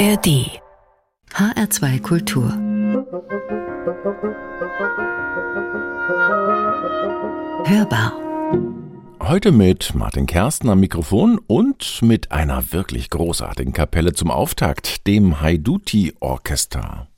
ARD 0.00 0.48
HR2 1.34 2.00
Kultur. 2.00 2.48
Hörbar. 7.66 8.14
Heute 9.20 9.52
mit 9.52 9.94
Martin 9.94 10.24
Kersten 10.24 10.70
am 10.70 10.80
Mikrofon 10.80 11.38
und 11.46 12.00
mit 12.00 12.32
einer 12.32 12.72
wirklich 12.72 13.10
großartigen 13.10 13.74
Kapelle 13.74 14.14
zum 14.14 14.30
Auftakt, 14.30 15.06
dem 15.06 15.42
Haiduti 15.42 16.14
Orchester. 16.20 17.09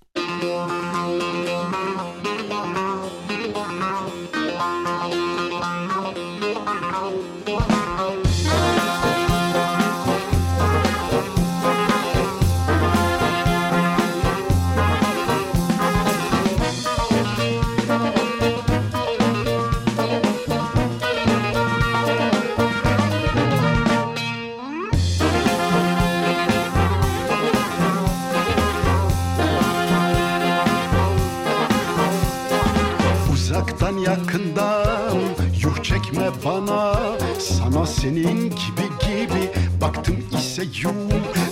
Senin 37.86 38.50
gibi 38.50 38.86
gibi 39.00 39.50
Baktım 39.80 40.16
ise 40.38 40.62
yu 40.62 40.90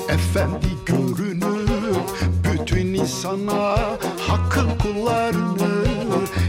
efendi 0.08 0.66
görünüp 0.86 1.96
Bütün 2.44 2.94
insana 2.94 3.76
hakkın 4.28 4.70
kullarını 4.82 5.84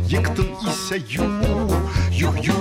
Yıktım 0.09 0.47
ise 0.69 0.95
yu 0.95 1.23
yu 2.19 2.29
yu 2.43 2.53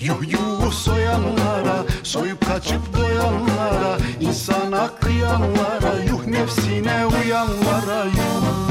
yu 0.00 0.14
yu 0.30 0.70
soyanlara 0.70 1.84
Soyup 2.02 2.46
kaçıp 2.46 2.98
doyanlara 2.98 3.98
insana 4.20 4.90
kıyanlara 5.00 6.02
Yuh 6.08 6.26
nefsine 6.26 7.06
uyanlara 7.06 8.04
yuh 8.04 8.61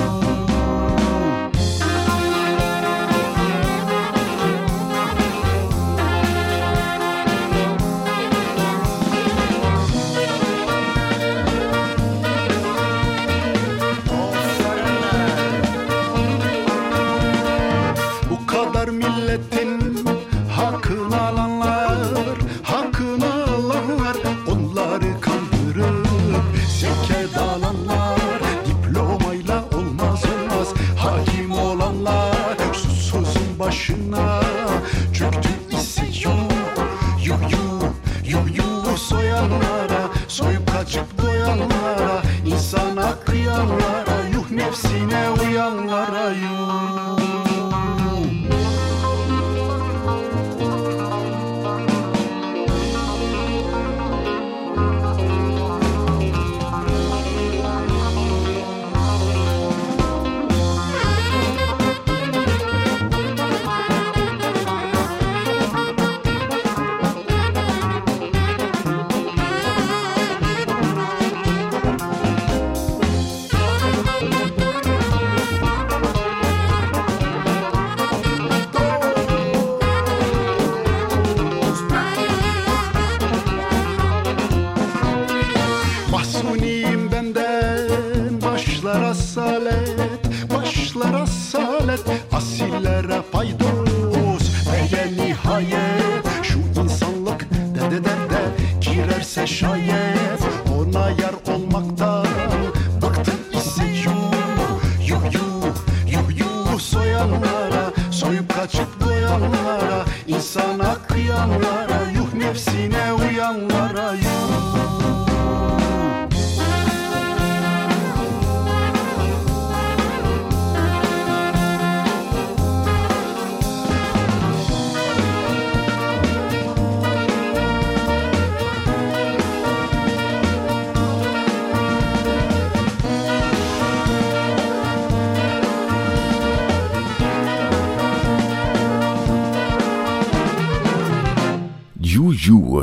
I've 44.72 44.78
seen 44.78 45.10
her. 45.10 45.51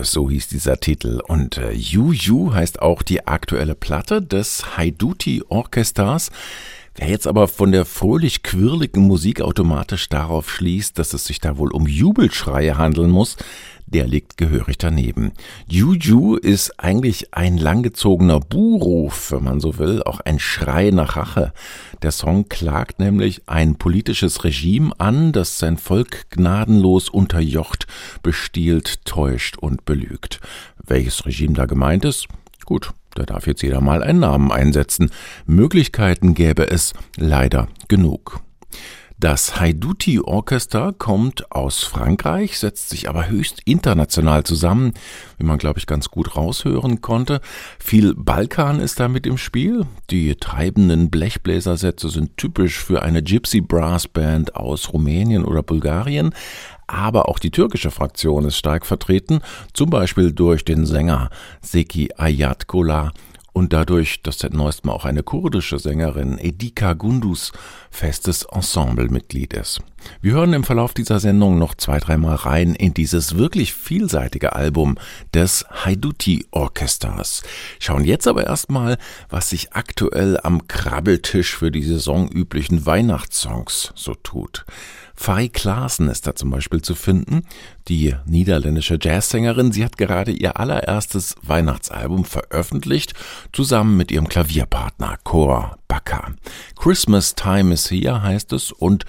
So 0.05 0.31
hieß 0.31 0.49
dieser 0.49 0.79
Titel. 0.79 1.21
Und 1.27 1.59
äh, 1.59 1.73
Yu 1.73 2.53
heißt 2.53 2.83
auch 2.83 3.03
die 3.03 3.27
aktuelle 3.27 3.75
Platte 3.75 4.23
des 4.23 4.77
Haiduti 4.77 5.43
Orchesters. 5.49 6.31
Wer 6.97 7.09
jetzt 7.09 7.27
aber 7.29 7.47
von 7.47 7.71
der 7.71 7.85
fröhlich-quirligen 7.85 9.07
Musik 9.07 9.41
automatisch 9.41 10.09
darauf 10.09 10.51
schließt, 10.51 10.99
dass 10.99 11.15
es 11.15 11.25
sich 11.25 11.39
da 11.39 11.57
wohl 11.57 11.71
um 11.71 11.87
Jubelschreie 11.87 12.77
handeln 12.77 13.11
muss, 13.11 13.37
der 13.93 14.07
liegt 14.07 14.37
gehörig 14.37 14.79
daneben. 14.79 15.33
Juju 15.67 16.37
ist 16.37 16.79
eigentlich 16.79 17.35
ein 17.35 17.57
langgezogener 17.57 18.41
Buhruf, 18.41 19.33
wenn 19.33 19.45
man 19.45 19.61
so 19.61 19.79
will, 19.79 20.03
auch 20.03 20.21
ein 20.21 20.39
Schrei 20.39 20.91
nach 20.91 21.17
Rache. 21.17 21.53
Der 22.03 22.13
Song 22.13 22.49
klagt 22.49 22.99
nämlich 22.99 23.43
ein 23.47 23.77
politisches 23.77 24.45
Regime 24.45 24.93
an, 24.99 25.33
das 25.33 25.59
sein 25.59 25.79
Volk 25.79 26.31
gnadenlos 26.31 27.09
unterjocht, 27.09 27.87
bestiehlt, 28.23 29.05
täuscht 29.05 29.57
und 29.57 29.85
belügt. 29.85 30.41
Welches 30.85 31.27
Regime 31.27 31.55
da 31.55 31.67
gemeint 31.67 32.05
ist? 32.05 32.27
Gut, 32.65 32.93
da 33.15 33.25
darf 33.25 33.47
jetzt 33.47 33.63
jeder 33.63 33.81
mal 33.81 34.03
einen 34.03 34.21
Namen 34.21 34.53
einsetzen. 34.53 35.11
Möglichkeiten 35.47 36.35
gäbe 36.35 36.71
es 36.71 36.93
leider 37.17 37.69
genug. 37.89 38.41
Das 39.21 39.59
Haiduti 39.59 40.21
Orchester 40.21 40.93
kommt 40.97 41.51
aus 41.51 41.83
Frankreich, 41.83 42.57
setzt 42.57 42.91
sich 42.91 43.09
aber 43.09 43.29
höchst 43.29 43.63
international 43.65 44.45
zusammen, 44.45 44.93
wie 45.39 45.45
man 45.45 45.59
glaube 45.59 45.81
ich 45.81 45.89
ganz 45.89 46.09
gut 46.09 46.37
raushören 46.37 47.01
konnte. 47.01 47.41
Viel 47.81 48.15
Balkan 48.15 48.79
ist 48.79 49.01
da 49.01 49.09
mit 49.09 49.27
im 49.27 49.37
Spiel. 49.37 49.87
Die 50.11 50.37
treibenden 50.37 51.11
Blechbläsersätze 51.11 52.11
sind 52.11 52.37
typisch 52.37 52.79
für 52.79 53.03
eine 53.03 53.21
Gypsy 53.21 53.61
Brass 53.61 54.07
Band 54.07 54.55
aus 54.55 54.93
Rumänien 54.93 55.45
oder 55.45 55.65
Bulgarien. 55.65 56.33
Aber 56.87 57.29
auch 57.29 57.41
die 57.41 57.51
türkische 57.51 57.91
Fraktion 57.91 58.45
ist 58.45 58.57
stark 58.57 58.87
vertreten, 58.87 59.41
zum 59.75 59.91
Beispiel 59.91 60.31
durch 60.31 60.65
den 60.65 60.87
Sänger 60.87 61.31
Seki 61.61 62.11
Ayatkola 62.17 63.13
und 63.59 63.73
dadurch, 63.73 64.23
dass 64.23 64.39
seit 64.39 64.55
neuestem 64.55 64.91
auch 64.91 65.05
eine 65.05 65.25
kurdische 65.25 65.81
Sängerin 65.81 66.39
Edika 66.39 66.93
Gundus 66.93 67.51
festes 67.91 68.45
Ensemblemitglied 68.45 69.53
ist. 69.53 69.81
Wir 70.21 70.33
hören 70.33 70.53
im 70.53 70.65
Verlauf 70.65 70.95
dieser 70.95 71.21
Sendung 71.21 71.59
noch 71.59 71.75
zwei, 71.75 71.99
dreimal 71.99 72.37
rein 72.37 72.75
in 72.75 72.95
dieses 72.95 73.37
wirklich 73.37 73.75
vielseitige 73.75 74.55
Album 74.55 74.99
des 75.35 75.65
Haiduti 75.85 76.47
Orchesters. 76.51 77.43
Schauen 77.79 78.05
jetzt 78.05 78.27
aber 78.27 78.47
erstmal, 78.47 78.99
was 79.29 79.51
sich 79.51 79.73
aktuell 79.73 80.39
am 80.43 80.67
Krabbeltisch 80.69 81.57
für 81.57 81.71
die 81.71 81.83
saisonüblichen 81.83 82.87
Weihnachtssongs 82.87 83.93
so 83.95 84.15
tut. 84.15 84.65
Faye 85.15 85.49
Klaassen 85.49 86.09
ist 86.09 86.29
da 86.29 86.37
zum 86.37 86.51
Beispiel 86.51 86.81
zu 86.81 86.95
finden, 86.95 87.43
die 87.89 88.15
niederländische 88.27 88.99
Jazzsängerin. 89.01 89.73
Sie 89.73 89.85
hat 89.85 89.99
gerade 89.99 90.31
ihr 90.31 90.61
allererstes 90.61 91.35
Weihnachtsalbum 91.43 92.25
veröffentlicht, 92.25 93.15
zusammen 93.53 93.97
mit 93.97 94.13
ihrem 94.13 94.29
Klavierpartner 94.29 95.17
Cor 95.25 95.77
Bakker. 95.89 96.35
Christmas 96.77 97.35
Time 97.35 97.75
is 97.75 97.91
Here 97.91 98.23
heißt 98.23 98.53
es 98.53 98.71
und 98.71 99.07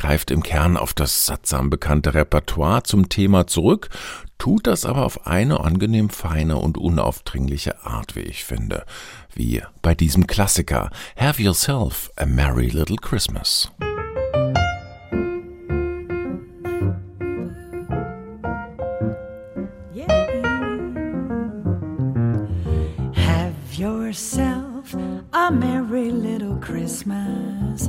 greift 0.00 0.30
im 0.30 0.42
Kern 0.42 0.78
auf 0.78 0.94
das 0.94 1.26
sattsam 1.26 1.68
bekannte 1.68 2.14
Repertoire 2.14 2.82
zum 2.84 3.10
Thema 3.10 3.46
zurück, 3.46 3.90
tut 4.38 4.66
das 4.66 4.86
aber 4.86 5.04
auf 5.04 5.26
eine 5.26 5.60
angenehm 5.60 6.08
feine 6.08 6.56
und 6.56 6.78
unaufdringliche 6.78 7.84
Art, 7.84 8.16
wie 8.16 8.20
ich 8.20 8.44
finde. 8.44 8.86
Wie 9.34 9.62
bei 9.82 9.94
diesem 9.94 10.26
Klassiker 10.26 10.90
Have 11.16 11.42
Yourself 11.42 12.10
a 12.16 12.24
Merry 12.24 12.68
Little 12.68 12.96
Christmas. 12.96 13.70
yourself 23.76 24.92
a 25.32 25.50
merry 25.50 26.10
little 26.10 26.56
Christmas. 26.56 27.88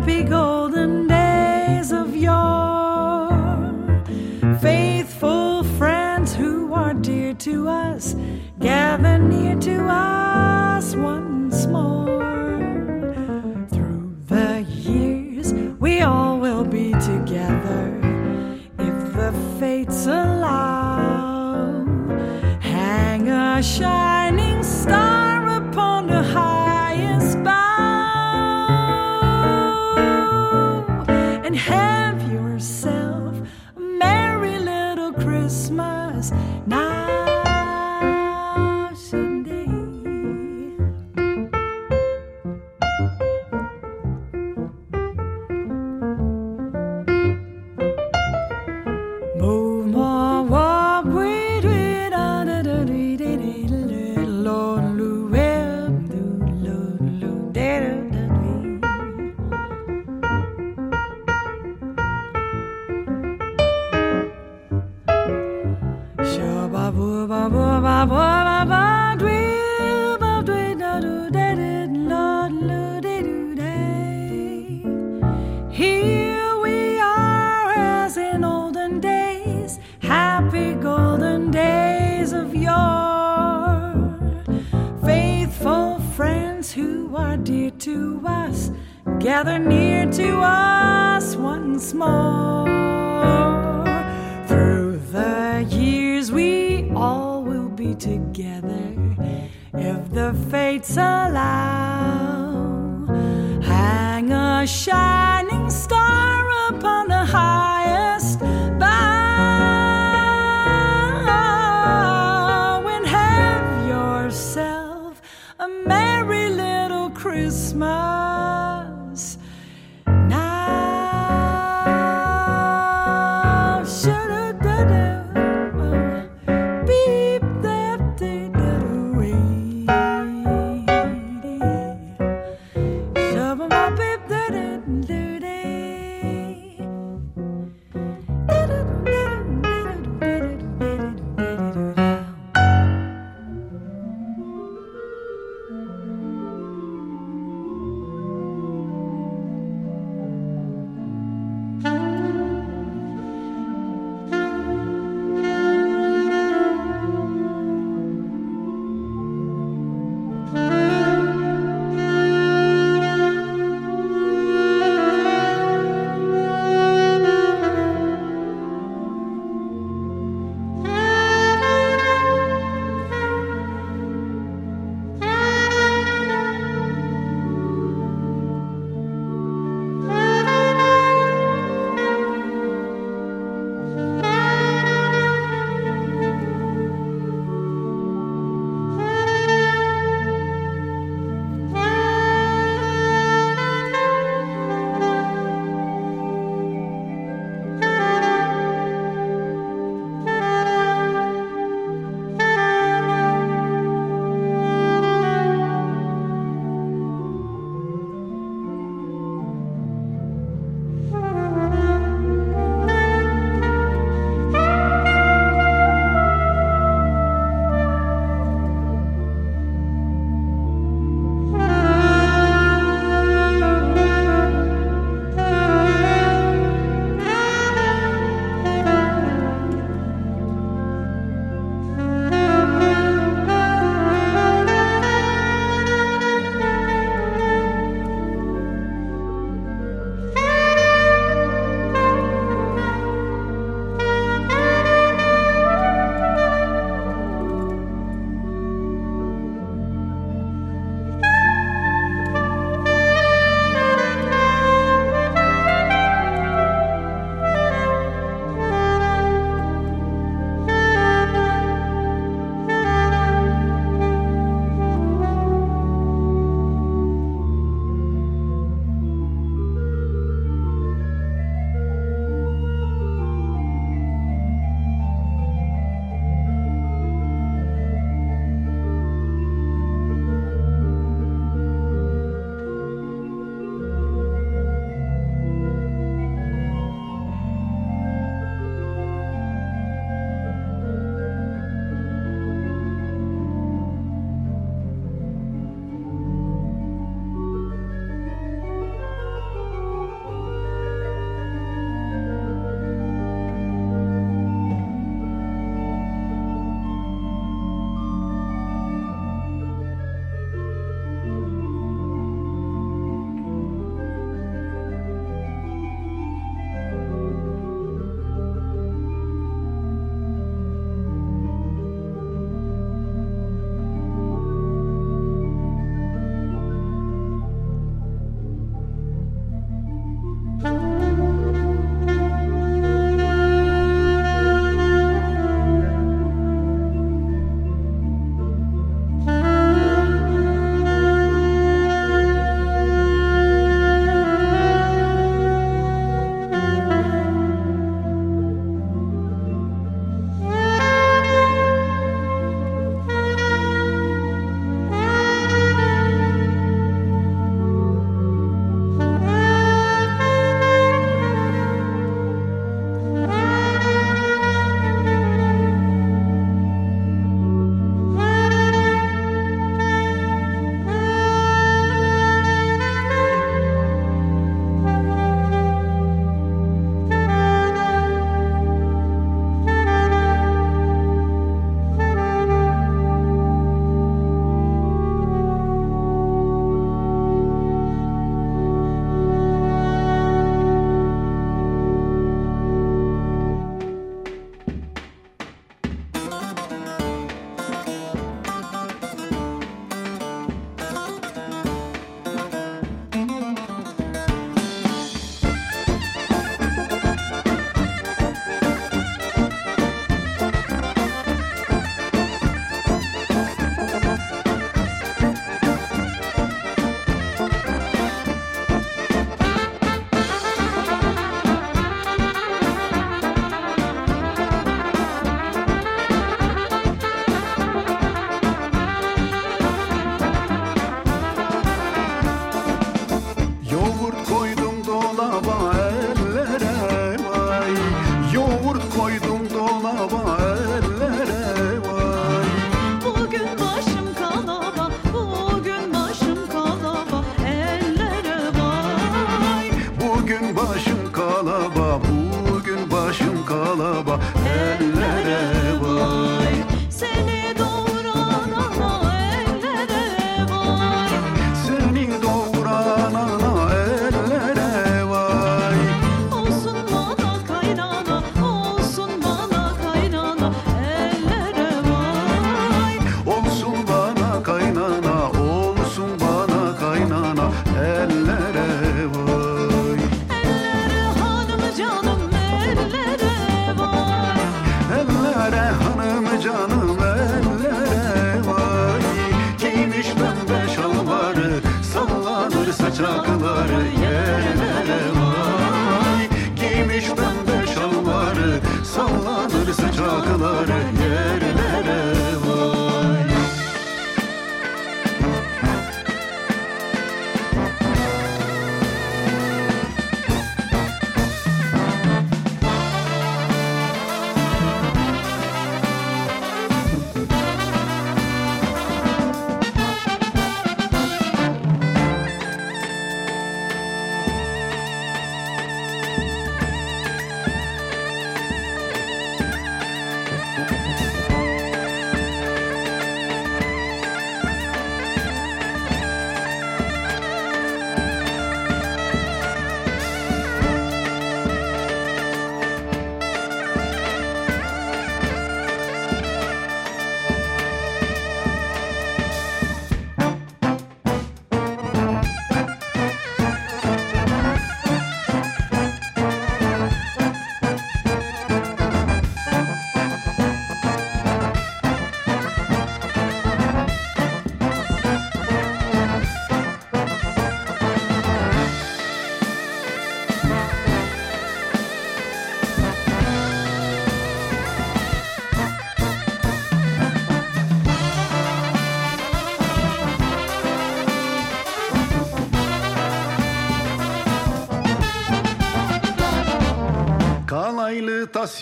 happy 0.00 0.22
golden 0.22 1.06
days 1.06 1.92
of 1.92 2.16
yore. 2.16 3.28
Faithful 4.58 5.62
friends 5.78 6.34
who 6.34 6.72
are 6.72 6.94
dear 6.94 7.34
to 7.34 7.68
us, 7.68 8.16
gather 8.58 9.18
near 9.18 9.54
to 9.60 9.76
us 9.86 10.96
once 10.96 11.66
more. 11.66 12.56
Through 13.70 14.16
the 14.26 14.62
years, 14.62 15.52
we 15.78 16.00
all 16.00 16.38
will 16.38 16.64
be 16.64 16.92
together 16.92 17.84
if 18.78 18.98
the 19.12 19.34
fates 19.58 20.06
allow. 20.06 21.84
Hang 22.60 23.28
a 23.28 23.62
shining 23.62 24.49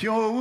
yo 0.09 0.38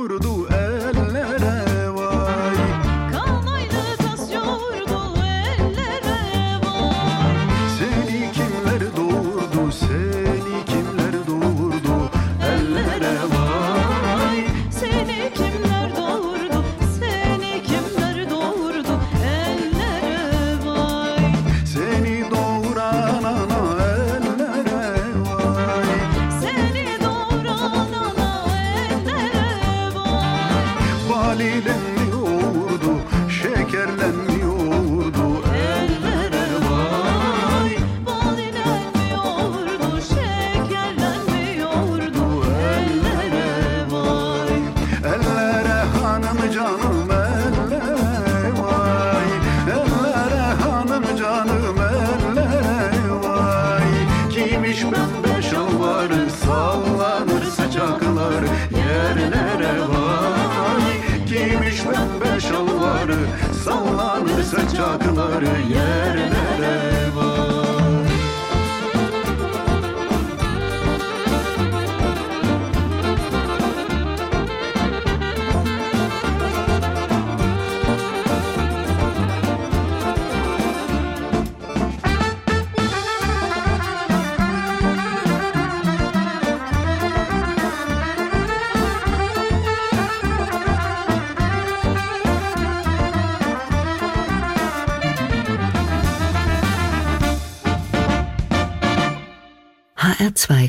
saçakları 64.50 65.60
yerde 65.70 66.37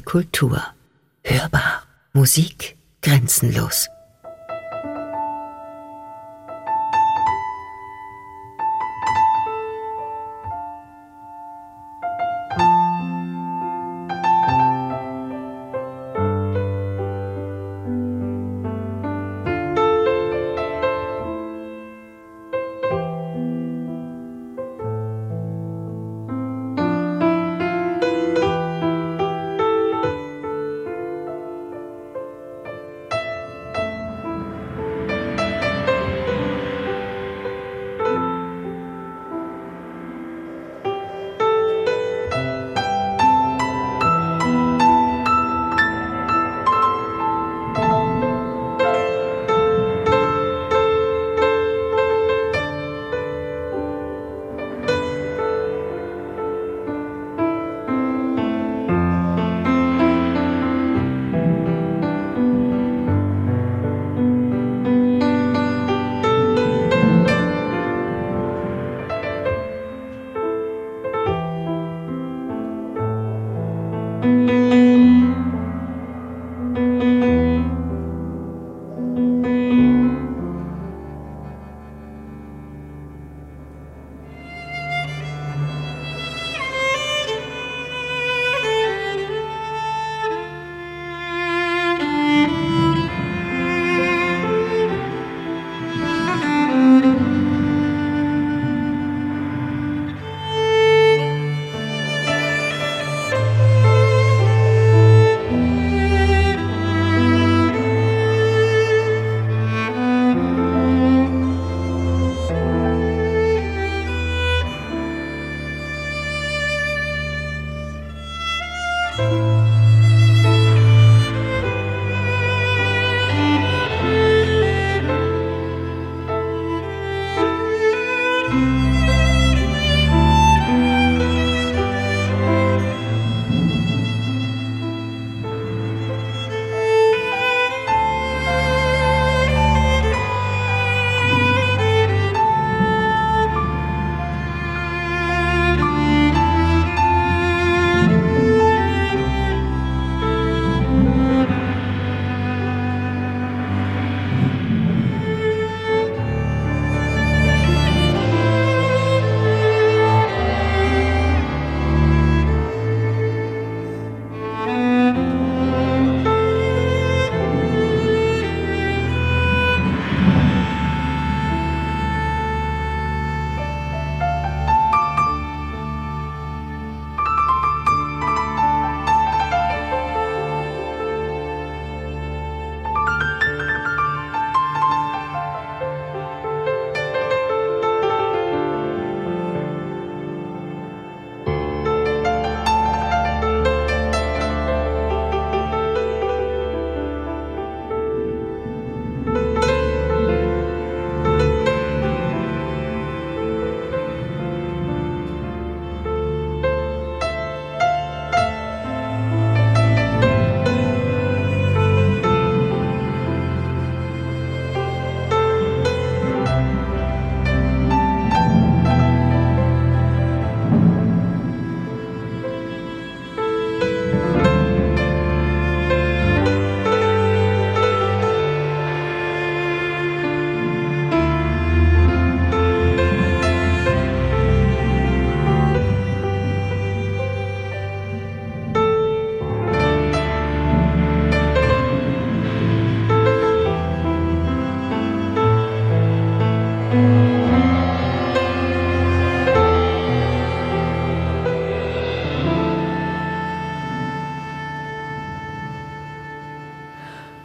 Kultur. 0.10 0.60
Hörbar. 1.24 1.84
Musik 2.14 2.78
grenzenlos. 3.02 3.88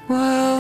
Well. 0.07 0.54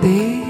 These 0.00 0.47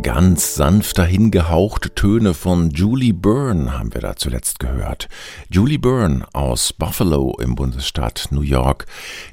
Ganz 0.00 0.54
sanft 0.54 0.98
dahingehauchte 0.98 1.94
Töne 1.94 2.34
von 2.34 2.70
Julie 2.70 3.12
Byrne 3.12 3.78
haben 3.78 3.92
wir 3.94 4.00
da 4.00 4.16
zuletzt 4.16 4.58
gehört. 4.58 5.08
Julie 5.50 5.78
Byrne 5.78 6.26
aus 6.32 6.72
Buffalo 6.72 7.36
im 7.38 7.54
Bundesstaat 7.54 8.28
New 8.30 8.40
York, 8.40 8.86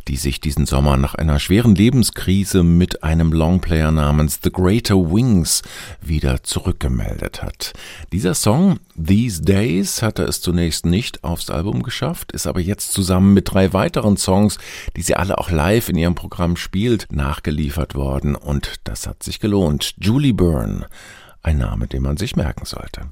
die 0.08 0.18
sich 0.18 0.42
diesen 0.42 0.66
Sommer 0.66 0.98
nach 0.98 1.16
einer 1.16 1.40
schweren 1.40 1.76
Lebenskrise 1.76 2.62
mit 2.62 3.04
einem 3.04 3.32
Longplayer 3.32 3.92
namens 3.92 4.42
The 4.44 4.52
Greater 4.52 5.12
Wings 5.12 5.64
wieder 6.02 6.44
zurückgemeldet 6.44 7.42
hat. 7.42 7.74
Dieser 8.12 8.36
Song 8.36 8.80
These 9.02 9.42
Days 9.42 10.02
hatte 10.02 10.24
es 10.24 10.42
zunächst 10.42 10.86
nicht 10.86 11.24
aufs 11.24 11.50
Album 11.50 11.84
geschafft, 11.84 12.34
ist 12.34 12.46
aber 12.46 12.60
jetzt 12.60 12.92
zusammen 12.92 13.34
mit 13.34 13.52
drei 13.52 13.74
weiteren 13.74 14.18
Songs, 14.18 14.58
die 14.98 15.02
sie 15.02 15.16
alle 15.16 15.38
auch 15.38 15.50
live 15.50 15.90
in 15.90 15.96
ihrem 15.96 16.16
Programm 16.16 16.58
spielt, 16.58 17.08
nachgeliefert 17.12 17.96
worden 17.96 18.36
und 18.36 18.82
das 18.84 19.08
hat 19.08 19.24
sich 19.24 19.40
gelohnt. 19.40 19.96
Julie 19.98 20.34
Byrne, 20.34 20.49
ein 20.58 21.58
Name, 21.58 21.88
den 21.88 22.04
man 22.04 22.18
sich 22.18 22.36
merken 22.36 22.66
sollte. 22.66 23.10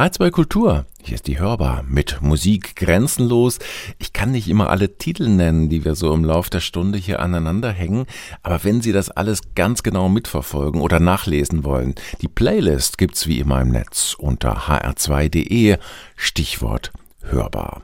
H2 0.00 0.30
Kultur, 0.30 0.86
hier 1.02 1.16
ist 1.16 1.26
die 1.26 1.38
Hörbar 1.38 1.82
mit 1.82 2.22
Musik 2.22 2.74
grenzenlos. 2.76 3.58
Ich 3.98 4.14
kann 4.14 4.30
nicht 4.30 4.48
immer 4.48 4.70
alle 4.70 4.96
Titel 4.96 5.28
nennen, 5.28 5.68
die 5.68 5.84
wir 5.84 5.94
so 5.94 6.14
im 6.14 6.24
Lauf 6.24 6.48
der 6.48 6.60
Stunde 6.60 6.96
hier 6.96 7.20
aneinander 7.20 7.70
hängen, 7.70 8.06
aber 8.42 8.64
wenn 8.64 8.80
Sie 8.80 8.92
das 8.92 9.10
alles 9.10 9.54
ganz 9.54 9.82
genau 9.82 10.08
mitverfolgen 10.08 10.80
oder 10.80 11.00
nachlesen 11.00 11.64
wollen, 11.64 11.96
die 12.22 12.28
Playlist 12.28 12.96
gibt's 12.96 13.26
wie 13.26 13.40
immer 13.40 13.60
im 13.60 13.72
Netz 13.72 14.14
unter 14.14 14.68
hr2.de, 14.68 15.76
Stichwort 16.16 16.92
Hörbar. 17.22 17.82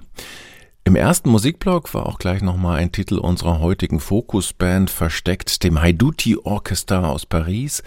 Im 0.84 0.94
ersten 0.94 1.28
Musikblock 1.28 1.92
war 1.92 2.06
auch 2.06 2.18
gleich 2.18 2.40
nochmal 2.40 2.78
ein 2.78 2.92
Titel 2.92 3.18
unserer 3.18 3.58
heutigen 3.58 3.98
Fokusband 4.00 4.88
versteckt, 4.88 5.64
dem 5.64 5.82
Haiduti 5.82 6.36
Orchestra 6.36 7.10
aus 7.10 7.26
Paris. 7.26 7.82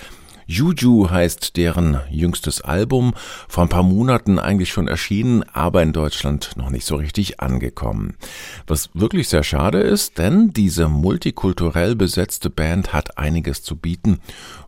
Juju 0.51 1.11
heißt 1.11 1.57
deren 1.57 1.99
jüngstes 2.09 2.61
Album, 2.61 3.13
vor 3.47 3.61
ein 3.61 3.69
paar 3.69 3.83
Monaten 3.83 4.39
eigentlich 4.39 4.71
schon 4.71 4.87
erschienen, 4.87 5.43
aber 5.53 5.83
in 5.83 5.93
Deutschland 5.93 6.57
noch 6.57 6.71
nicht 6.71 6.87
so 6.87 6.95
richtig 6.95 7.39
angekommen. 7.39 8.15
Was 8.65 8.89
wirklich 8.95 9.29
sehr 9.29 9.43
schade 9.43 9.79
ist, 9.79 10.17
denn 10.17 10.49
diese 10.49 10.87
multikulturell 10.87 11.95
besetzte 11.95 12.49
Band 12.49 12.93
hat 12.93 13.19
einiges 13.19 13.61
zu 13.61 13.75
bieten 13.75 14.21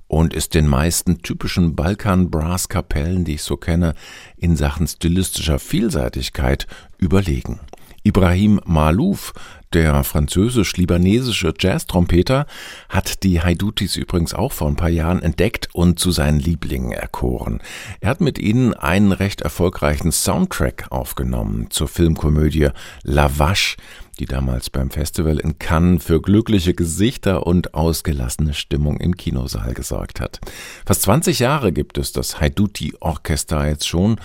und 0.07 0.35
ist 0.35 0.53
den 0.53 0.67
meisten 0.67 1.23
typischen 1.23 1.75
Balkan-Brass-Kapellen, 1.75 3.25
die 3.25 3.33
ich 3.33 3.41
so 3.41 3.57
kenne, 3.57 3.95
in 4.37 4.55
Sachen 4.55 4.85
stilistischer 4.87 5.57
Vielseitigkeit 5.57 6.67
überlegen. 6.99 7.59
Ibrahim 8.03 8.61
Malouf, 8.65 9.33
der 9.73 10.03
französisch-libanesische 10.03 11.53
Jazz-Trompeter, 11.57 12.45
hat 12.89 13.23
die 13.23 13.41
Haidutis 13.41 13.95
übrigens 13.95 14.33
auch 14.33 14.51
vor 14.51 14.67
ein 14.67 14.75
paar 14.75 14.89
Jahren 14.89 15.21
entdeckt 15.21 15.69
und 15.73 15.99
zu 15.99 16.11
seinen 16.11 16.39
Lieblingen 16.39 16.91
erkoren. 16.91 17.61
Er 17.99 18.09
hat 18.09 18.21
mit 18.21 18.37
ihnen 18.37 18.73
einen 18.73 19.11
recht 19.11 19.41
erfolgreichen 19.41 20.11
Soundtrack 20.11 20.87
aufgenommen 20.89 21.67
zur 21.69 21.87
Filmkomödie 21.87 22.69
La 23.03 23.39
Vache, 23.39 23.77
die 24.19 24.25
damals 24.25 24.69
beim 24.69 24.91
Festival 24.91 25.39
in 25.39 25.57
Cannes 25.57 26.03
für 26.03 26.21
glückliche 26.21 26.73
Gesichter 26.73 27.47
und 27.47 27.73
ausgelassene 27.73 28.53
Stimmung 28.53 28.99
im 28.99 29.15
Kinosaal 29.15 29.73
gesorgt 29.73 30.19
hat. 30.19 30.39
Fast 30.85 31.03
20 31.03 31.39
Jahre 31.39 31.71
gibt 31.71 31.97
es 31.97 32.11
das 32.11 32.39
Haiduti 32.39 32.93
Orchester 32.99 33.67
jetzt 33.67 33.87
schon 33.87 34.17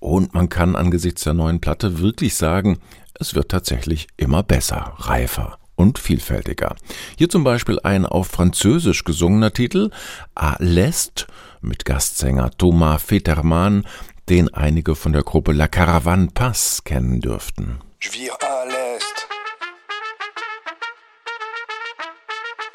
Und 0.00 0.34
man 0.34 0.48
kann 0.48 0.76
angesichts 0.76 1.24
der 1.24 1.34
neuen 1.34 1.60
Platte 1.60 1.98
wirklich 1.98 2.36
sagen, 2.36 2.78
es 3.20 3.34
wird 3.34 3.50
tatsächlich 3.50 4.08
immer 4.16 4.42
besser, 4.42 4.94
reifer 4.98 5.58
und 5.76 5.98
vielfältiger. 5.98 6.76
Hier 7.16 7.28
zum 7.28 7.44
Beispiel 7.44 7.78
ein 7.82 8.06
auf 8.06 8.28
Französisch 8.28 9.04
gesungener 9.04 9.52
Titel 9.52 9.90
A 10.34 10.56
l'Est 10.56 11.26
mit 11.60 11.84
Gastsänger 11.84 12.50
Thomas 12.56 13.02
Fetterman, 13.02 13.86
den 14.28 14.52
einige 14.52 14.94
von 14.94 15.12
der 15.12 15.22
Gruppe 15.22 15.52
La 15.52 15.68
Caravane 15.68 16.28
Pass 16.32 16.84
kennen 16.84 17.20
dürften. 17.20 17.80
Je 18.00 18.10
vire 18.10 18.36
à 18.40 18.64
l'est, 18.64 19.26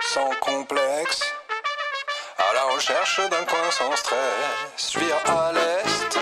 sans 0.01 0.31
complexe, 0.41 1.21
à 2.37 2.53
la 2.53 2.75
recherche 2.75 3.21
d'un 3.29 3.45
coin 3.45 3.71
sans 3.71 3.95
stress. 3.95 4.91
Je 4.91 4.99
vire 4.99 5.21
à 5.25 5.53
l'est, 5.53 6.19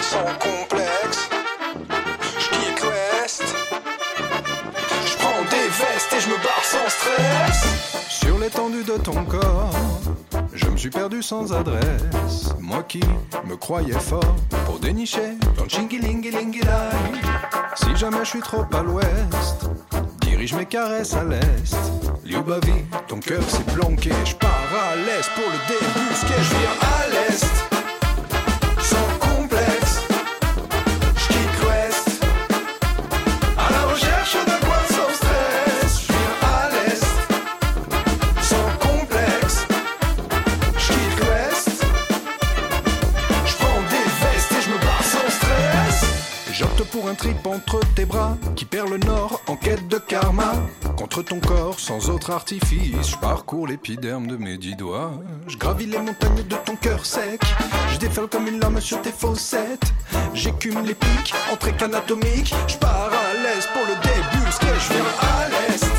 sans 0.00 0.32
complexe, 0.38 0.79
Sur 8.08 8.38
l'étendue 8.38 8.84
de 8.84 8.96
ton 8.96 9.24
corps, 9.24 9.70
je 10.52 10.66
me 10.66 10.76
suis 10.76 10.90
perdu 10.90 11.22
sans 11.22 11.52
adresse. 11.52 12.54
Moi 12.58 12.82
qui 12.82 13.00
me 13.44 13.56
croyais 13.56 13.98
fort 13.98 14.36
pour 14.66 14.78
dénicher 14.78 15.36
ton 15.56 15.68
chingilingilingilang. 15.68 17.14
Si 17.76 17.96
jamais 17.96 18.24
je 18.24 18.30
suis 18.30 18.40
trop 18.40 18.64
à 18.72 18.82
l'ouest, 18.82 19.70
dirige 20.20 20.54
mes 20.54 20.66
caresses 20.66 21.14
à 21.14 21.24
l'est. 21.24 21.76
Liubavi, 22.24 22.84
ton 23.08 23.20
cœur 23.20 23.42
s'est 23.48 23.64
planqué. 23.74 24.10
Je 24.24 24.34
pars 24.34 24.50
à 24.50 24.96
l'est 24.96 25.30
pour 25.34 25.50
le 25.50 25.58
débusquer. 25.68 26.42
Je 26.42 26.54
viens 26.56 26.76
à 26.80 27.08
l'est, 27.08 27.69
un 47.10 47.14
trip 47.14 47.44
entre 47.44 47.80
tes 47.96 48.04
bras 48.04 48.36
qui 48.54 48.64
perd 48.64 48.88
le 48.88 48.98
nord 48.98 49.42
en 49.48 49.56
quête 49.56 49.88
de 49.88 49.98
karma. 49.98 50.52
Contre 50.96 51.22
ton 51.22 51.40
corps 51.40 51.80
sans 51.80 52.08
autre 52.08 52.30
artifice, 52.30 53.10
je 53.10 53.16
parcours 53.16 53.66
l'épiderme 53.66 54.28
de 54.28 54.36
mes 54.36 54.56
dix 54.56 54.76
doigts. 54.76 55.12
Je 55.48 55.56
gravis 55.56 55.86
les 55.86 55.98
montagnes 55.98 56.44
de 56.44 56.56
ton 56.64 56.76
cœur 56.76 57.04
sec. 57.04 57.40
Je 57.92 57.98
déferle 57.98 58.28
comme 58.28 58.46
une 58.46 58.60
lame 58.60 58.80
sur 58.80 59.02
tes 59.02 59.10
fossettes. 59.10 59.92
J'écume 60.34 60.84
les 60.84 60.94
pics 60.94 61.34
en 61.52 61.56
trek 61.56 61.74
anatomique. 61.82 62.54
Je 62.68 62.76
pars 62.76 63.10
à 63.12 63.34
l'est 63.42 63.68
pour 63.72 63.82
le 63.88 63.94
débusquer. 64.02 64.66
Je 64.78 64.92
viens 64.92 65.04
à 65.20 65.48
l'est. 65.48 65.89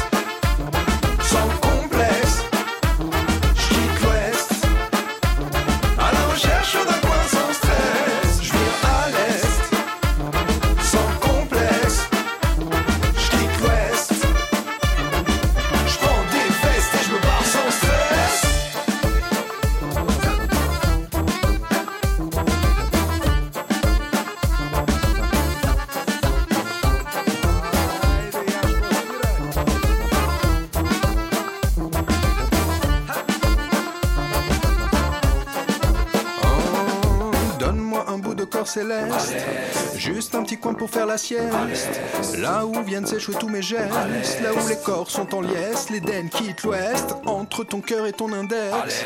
Pour 40.82 40.90
faire 40.90 41.06
la 41.06 41.20
sieste. 41.20 42.02
Là 42.40 42.66
où 42.66 42.82
viennent 42.82 43.06
s'échouer 43.06 43.36
tous 43.36 43.48
mes 43.48 43.62
gestes, 43.62 43.94
là 44.42 44.52
où 44.52 44.68
les 44.68 44.78
corps 44.78 45.12
sont 45.12 45.36
en 45.36 45.42
liesse, 45.42 45.92
l'Éden 45.92 46.28
quitte 46.28 46.64
l'ouest, 46.64 47.14
entre 47.28 47.64
ton 47.64 47.82
cœur 47.82 48.08
et 48.08 48.14
ton 48.14 48.34
index. 48.34 49.06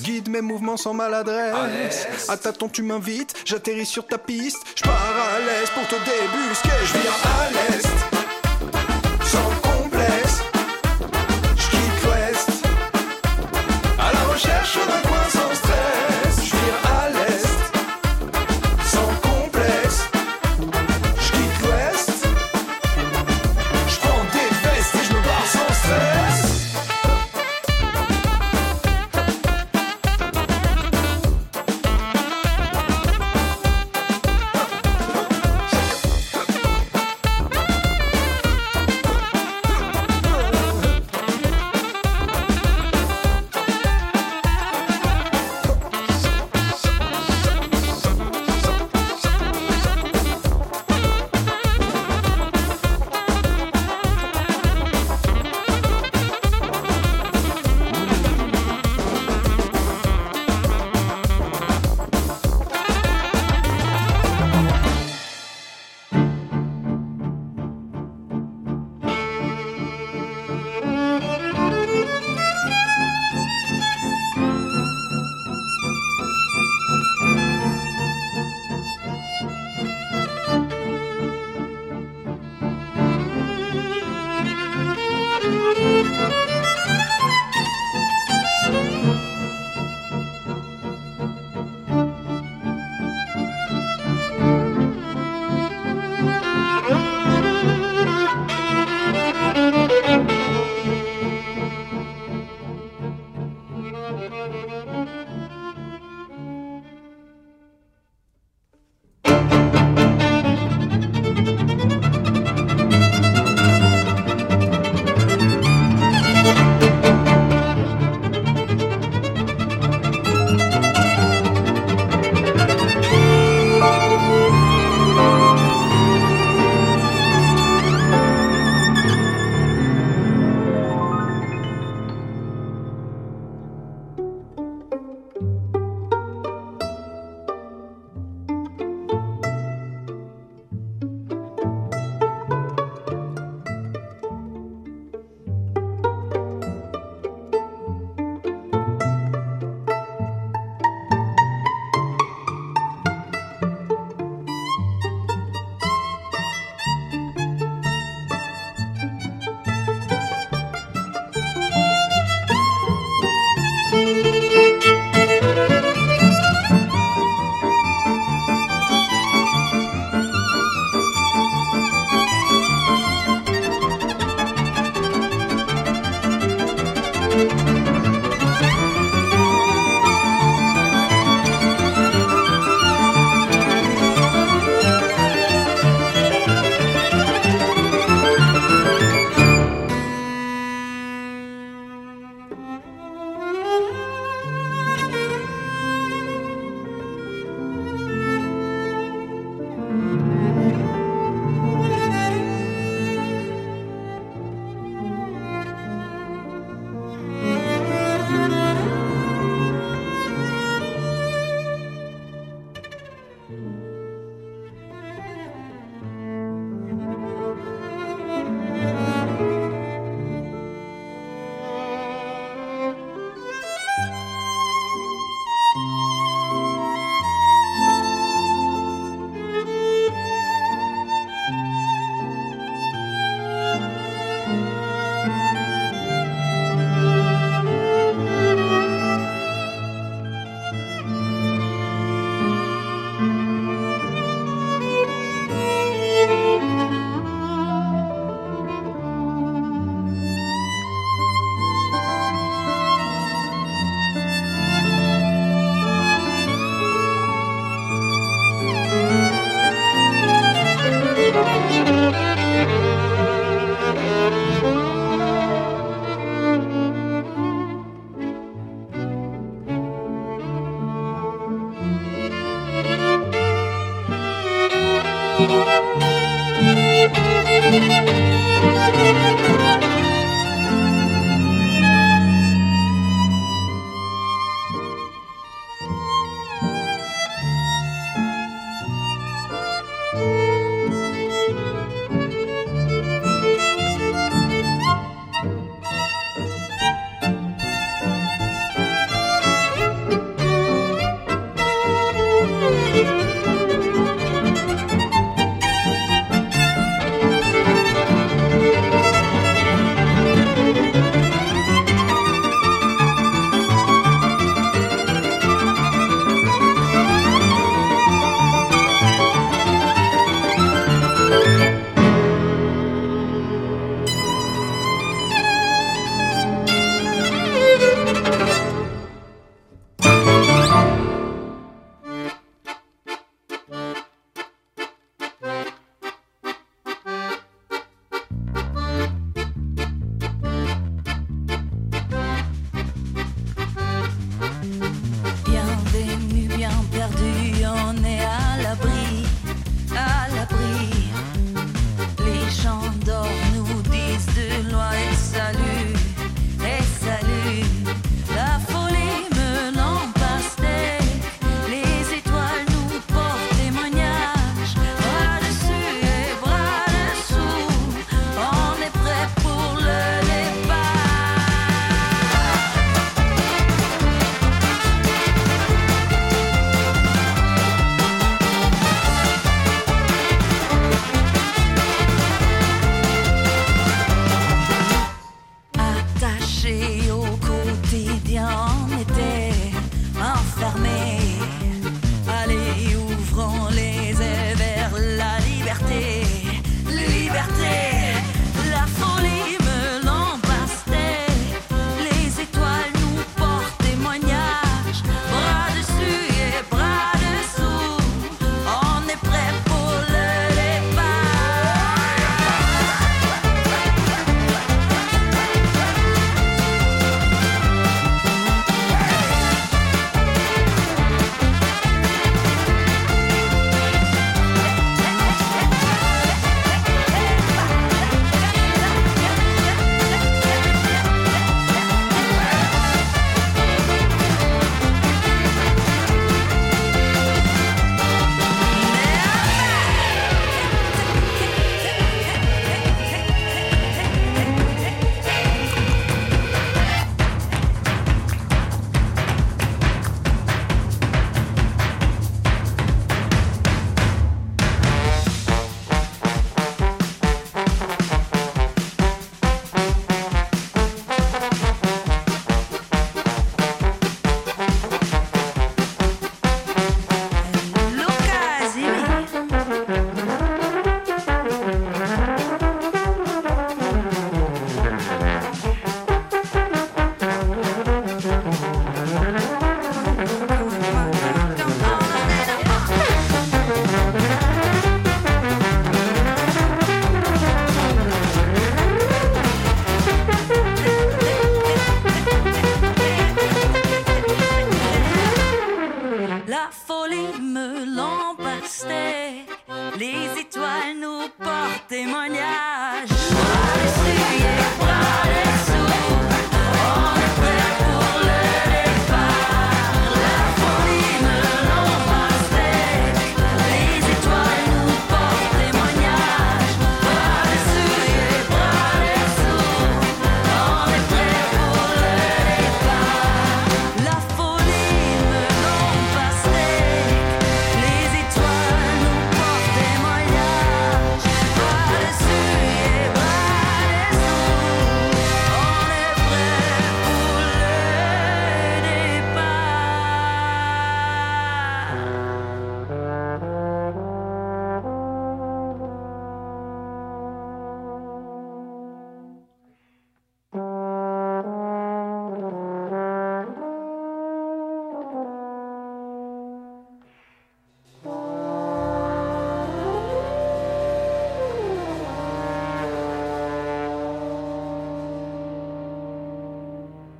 Guide 0.00 0.28
mes 0.28 0.40
mouvements 0.40 0.76
sans 0.76 0.94
maladresse. 0.94 2.08
À 2.28 2.36
tâtons 2.36 2.68
tu 2.68 2.82
m'invites, 2.82 3.34
j'atterris 3.44 3.86
sur 3.86 4.04
ta 4.04 4.18
piste, 4.18 4.58
je 4.74 4.82
pars 4.82 4.92
à 4.92 5.38
l'est 5.38 5.70
pour 5.72 5.86
te 5.86 5.94
débusquer, 5.94 6.86
je 6.86 6.92
viens 6.98 7.12
à 7.12 7.70
l'est. 7.70 8.01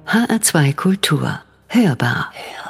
HR2 0.07 0.72
Kultur. 0.72 1.28
Hörbar. 1.68 2.32
Hörbar. 2.32 2.61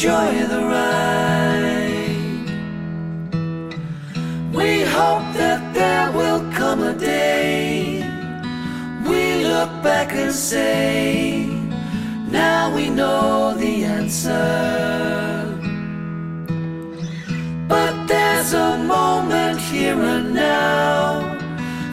Enjoy 0.00 0.46
the 0.46 0.60
ride. 0.60 2.08
We 4.54 4.80
hope 4.80 5.26
that 5.34 5.74
there 5.74 6.10
will 6.12 6.40
come 6.52 6.82
a 6.82 6.94
day 6.94 8.02
we 9.06 9.44
look 9.44 9.70
back 9.82 10.14
and 10.14 10.32
say, 10.32 11.46
now 12.30 12.74
we 12.74 12.88
know 12.88 13.54
the 13.58 13.84
answer. 13.84 15.46
But 17.68 18.06
there's 18.06 18.54
a 18.54 18.78
moment 18.78 19.60
here 19.60 20.00
and 20.00 20.32
now 20.32 21.20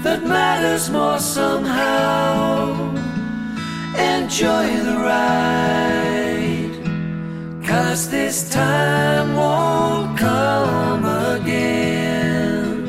that 0.04 0.24
matters 0.24 0.90
more 0.90 1.20
somehow. 1.20 2.97
Enjoy 3.98 4.68
the 4.84 4.98
ride, 4.98 6.72
cause 7.66 8.10
this 8.12 8.48
time 8.52 9.36
won't 9.36 10.16
come 10.18 11.04
again. 11.34 12.86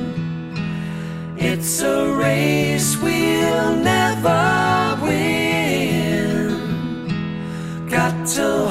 It's 1.39 1.81
a 1.81 2.13
race 2.15 2.99
we'll 2.99 3.75
never 3.77 4.99
win. 5.03 6.51
Got 7.89 8.27
to 8.37 8.68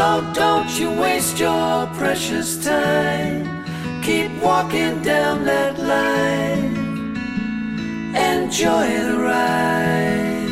So 0.00 0.24
don't 0.32 0.70
you 0.80 0.88
waste 0.92 1.38
your 1.38 1.86
precious 1.88 2.56
time. 2.64 3.44
Keep 4.02 4.32
walking 4.42 5.02
down 5.02 5.44
that 5.44 5.78
line. 5.78 7.16
Enjoy 8.16 8.88
the 8.98 9.18
ride. 9.18 10.48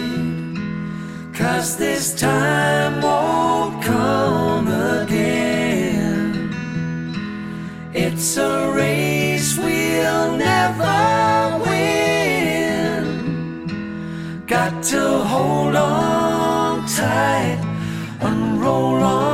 Cause 1.33 1.79
this 1.79 2.15
time 2.15 3.01
won't 3.01 3.83
come 3.83 4.69
again. 5.01 6.53
It's 7.95 8.37
a 8.37 8.71
race 8.77 9.57
we'll 9.57 10.37
never 10.37 11.59
win. 11.65 13.05
Got 14.47 14.83
to 14.93 15.21
hold 15.33 15.75
on 15.75 16.87
tight 16.87 17.61
and 18.21 18.61
roll 18.61 19.03
on 19.03 19.28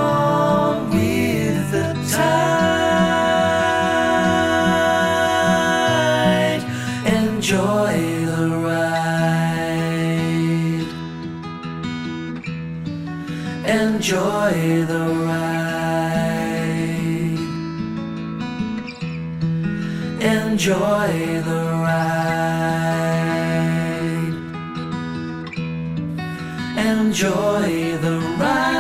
Enjoy 27.15 27.97
the 27.99 28.19
ride. 28.41 28.75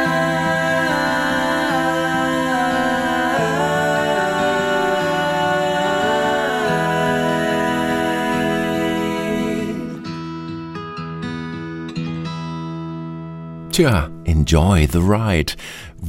Tja, 13.71 14.11
enjoy 14.25 14.89
the 14.89 15.01
ride. 15.01 15.55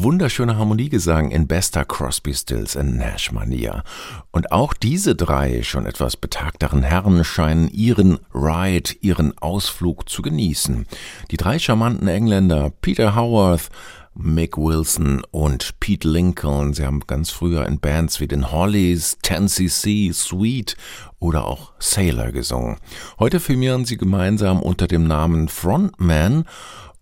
Wunderschöner 0.06 0.60
Harmoniegesang 0.60 1.32
in 1.32 1.48
bester 1.48 1.84
Crosby, 1.84 2.32
Stills 2.36 2.78
and 2.78 2.96
Nash 2.96 3.32
Manier. 3.32 3.84
Und 4.32 4.52
auch 4.52 4.76
diese 4.76 5.16
drei 5.16 5.64
schon 5.64 5.88
etwas 5.88 6.16
betagteren 6.16 6.84
Herren 6.84 7.24
scheinen 7.24 7.70
ihren 7.70 8.20
Ride, 8.32 8.92
ihren 9.02 9.36
Ausflug 9.40 10.08
zu 10.08 10.22
genießen. 10.22 10.86
Die 11.32 11.38
drei 11.38 11.58
charmanten 11.58 12.08
Engländer 12.08 12.72
Peter 12.82 13.16
Howarth, 13.16 13.72
Mick 14.14 14.60
Wilson 14.60 15.24
und 15.32 15.80
Pete 15.80 16.08
Lincoln. 16.08 16.76
Sie 16.76 16.86
haben 16.86 17.00
ganz 17.08 17.32
früher 17.32 17.66
in 17.66 17.80
Bands 17.80 18.20
wie 18.20 18.28
den 18.28 18.52
Hollies, 18.52 19.18
10cc, 19.24 20.14
Sweet 20.14 20.78
oder 21.18 21.46
auch 21.46 21.74
Sailor 21.80 22.32
gesungen. 22.32 22.78
Heute 23.18 23.40
firmieren 23.40 23.86
sie 23.86 23.98
gemeinsam 23.98 24.62
unter 24.62 24.86
dem 24.86 25.08
Namen 25.08 25.48
Frontman 25.48 26.46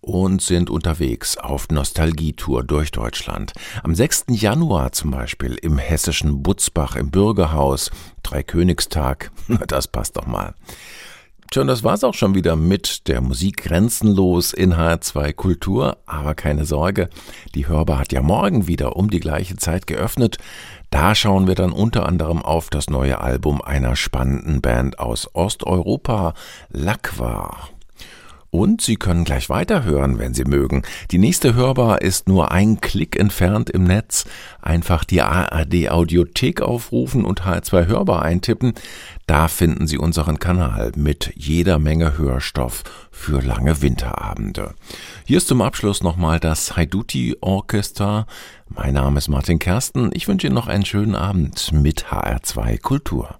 und 0.03 0.41
sind 0.41 0.69
unterwegs 0.69 1.37
auf 1.37 1.69
Nostalgietour 1.69 2.63
durch 2.63 2.91
Deutschland. 2.91 3.53
Am 3.81 3.95
6. 3.95 4.25
Januar 4.29 4.91
zum 4.91 5.11
Beispiel 5.11 5.55
im 5.55 5.77
hessischen 5.77 6.43
Butzbach 6.43 6.95
im 6.95 7.09
Bürgerhaus, 7.09 7.89
Dreikönigstag, 8.21 9.31
das 9.67 9.87
passt 9.87 10.17
doch 10.17 10.27
mal. 10.27 10.53
Schon, 11.53 11.67
das 11.67 11.83
war's 11.83 12.03
auch 12.03 12.15
schon 12.15 12.33
wieder 12.33 12.55
mit 12.55 13.07
der 13.07 13.21
Musik 13.21 13.57
grenzenlos 13.65 14.53
in 14.53 14.73
H2 14.73 15.33
Kultur. 15.33 15.97
Aber 16.07 16.33
keine 16.33 16.65
Sorge, 16.65 17.09
die 17.53 17.67
Hörbar 17.67 17.99
hat 17.99 18.11
ja 18.11 18.23
morgen 18.23 18.65
wieder 18.65 18.95
um 18.95 19.11
die 19.11 19.19
gleiche 19.19 19.55
Zeit 19.57 19.85
geöffnet. 19.85 20.37
Da 20.89 21.13
schauen 21.13 21.45
wir 21.45 21.53
dann 21.53 21.71
unter 21.71 22.07
anderem 22.07 22.41
auf 22.41 22.71
das 22.71 22.89
neue 22.89 23.21
Album 23.21 23.61
einer 23.61 23.95
spannenden 23.95 24.61
Band 24.61 24.97
aus 24.97 25.29
Osteuropa, 25.35 26.33
Lakwa. 26.69 27.69
Und 28.53 28.81
Sie 28.81 28.97
können 28.97 29.23
gleich 29.23 29.49
weiterhören, 29.49 30.19
wenn 30.19 30.35
Sie 30.35 30.43
mögen. 30.43 30.83
Die 31.09 31.17
nächste 31.17 31.55
Hörbar 31.55 32.03
ist 32.03 32.27
nur 32.27 32.51
ein 32.51 32.81
Klick 32.81 33.19
entfernt 33.19 33.71
im 33.71 33.83
Netz. 33.83 34.25
Einfach 34.61 35.05
die 35.05 35.23
ARD 35.23 35.89
Audiothek 35.89 36.61
aufrufen 36.61 37.25
und 37.25 37.41
H2 37.41 37.87
Hörbar 37.87 38.21
eintippen. 38.21 38.73
Da 39.25 39.47
finden 39.47 39.87
Sie 39.87 39.97
unseren 39.97 40.37
Kanal 40.37 40.91
mit 40.95 41.33
jeder 41.35 41.79
Menge 41.79 42.19
Hörstoff 42.19 42.83
für 43.09 43.41
lange 43.41 43.81
Winterabende. 43.81 44.75
Hier 45.25 45.37
ist 45.37 45.47
zum 45.47 45.63
Abschluss 45.63 46.03
nochmal 46.03 46.39
das 46.39 46.77
Haiduti 46.77 47.37
Orchester. 47.41 48.27
Mein 48.69 48.93
Name 48.93 49.17
ist 49.17 49.29
Martin 49.29 49.57
Kersten. 49.57 50.11
Ich 50.13 50.27
wünsche 50.27 50.45
Ihnen 50.45 50.55
noch 50.55 50.67
einen 50.67 50.85
schönen 50.85 51.15
Abend 51.15 51.71
mit 51.71 52.05
HR2 52.11 52.79
Kultur. 52.79 53.39